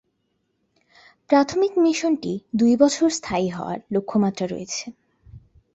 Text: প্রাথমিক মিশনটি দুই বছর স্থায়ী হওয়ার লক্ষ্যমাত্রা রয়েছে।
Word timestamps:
প্রাথমিক 1.29 1.73
মিশনটি 1.77 2.33
দুই 2.53 2.73
বছর 2.75 3.07
স্থায়ী 3.09 3.47
হওয়ার 3.49 3.79
লক্ষ্যমাত্রা 3.91 4.45
রয়েছে। 4.47 4.85